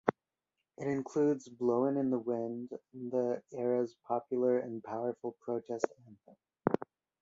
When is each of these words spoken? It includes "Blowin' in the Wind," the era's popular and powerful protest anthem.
It 0.79 0.87
includes 0.87 1.47
"Blowin' 1.47 1.95
in 1.95 2.09
the 2.09 2.17
Wind," 2.17 2.71
the 2.91 3.43
era's 3.53 3.93
popular 4.07 4.57
and 4.57 4.83
powerful 4.83 5.37
protest 5.43 5.85
anthem. 6.07 6.37